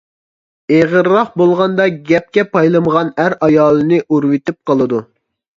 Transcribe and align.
(ئېغىرراق 0.77 1.35
بولغاندا 1.41 1.85
گەپكە 2.09 2.45
پايلىمىغان 2.55 3.13
ئەر 3.25 3.37
ئايالىنى 3.49 4.03
ئۇرۇۋېتىپ 4.07 4.59
قالىدۇ). 4.73 5.05